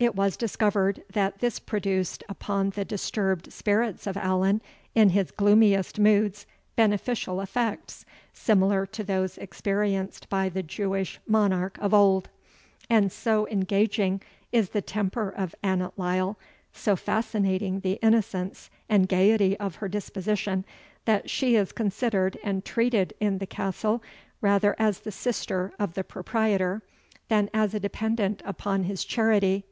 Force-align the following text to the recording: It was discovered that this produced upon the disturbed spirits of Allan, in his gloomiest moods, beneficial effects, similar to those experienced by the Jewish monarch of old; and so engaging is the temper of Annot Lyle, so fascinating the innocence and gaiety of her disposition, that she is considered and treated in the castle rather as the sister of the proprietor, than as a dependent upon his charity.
It 0.00 0.14
was 0.14 0.36
discovered 0.36 1.02
that 1.12 1.40
this 1.40 1.58
produced 1.58 2.22
upon 2.28 2.70
the 2.70 2.84
disturbed 2.84 3.52
spirits 3.52 4.06
of 4.06 4.16
Allan, 4.16 4.62
in 4.94 5.08
his 5.08 5.32
gloomiest 5.32 5.98
moods, 5.98 6.46
beneficial 6.76 7.40
effects, 7.40 8.04
similar 8.32 8.86
to 8.86 9.02
those 9.02 9.36
experienced 9.38 10.28
by 10.28 10.50
the 10.50 10.62
Jewish 10.62 11.18
monarch 11.26 11.78
of 11.78 11.92
old; 11.92 12.28
and 12.88 13.10
so 13.10 13.48
engaging 13.48 14.22
is 14.52 14.68
the 14.68 14.80
temper 14.82 15.30
of 15.30 15.52
Annot 15.64 15.94
Lyle, 15.98 16.38
so 16.72 16.94
fascinating 16.94 17.80
the 17.80 17.98
innocence 18.00 18.70
and 18.88 19.08
gaiety 19.08 19.58
of 19.58 19.74
her 19.74 19.88
disposition, 19.88 20.64
that 21.06 21.28
she 21.28 21.56
is 21.56 21.72
considered 21.72 22.38
and 22.44 22.64
treated 22.64 23.14
in 23.18 23.38
the 23.38 23.48
castle 23.48 24.00
rather 24.40 24.76
as 24.78 25.00
the 25.00 25.10
sister 25.10 25.72
of 25.76 25.94
the 25.94 26.04
proprietor, 26.04 26.82
than 27.26 27.50
as 27.52 27.74
a 27.74 27.80
dependent 27.80 28.42
upon 28.46 28.84
his 28.84 29.04
charity. 29.04 29.64